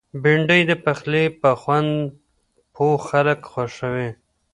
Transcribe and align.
بېنډۍ 0.21 0.61
د 0.69 0.71
پخلي 0.83 1.25
په 1.41 1.49
خوند 1.61 1.89
پوه 2.73 2.95
خلک 3.07 3.39
خوښوي 3.51 4.09